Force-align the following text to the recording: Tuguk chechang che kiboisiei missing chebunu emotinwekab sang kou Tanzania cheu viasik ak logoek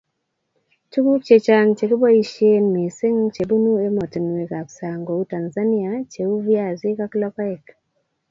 Tuguk 0.91 1.21
chechang 1.27 1.69
che 1.77 1.83
kiboisiei 1.89 2.61
missing 2.73 3.19
chebunu 3.33 3.71
emotinwekab 3.87 4.67
sang 4.77 5.01
kou 5.07 5.21
Tanzania 5.33 5.91
cheu 6.11 6.31
viasik 6.45 6.99
ak 7.05 7.13
logoek 7.21 7.65